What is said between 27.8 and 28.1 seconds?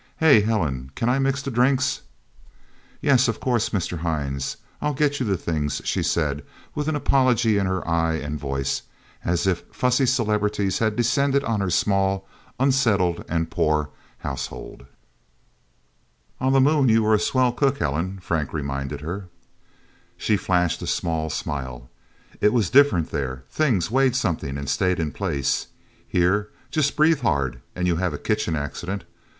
you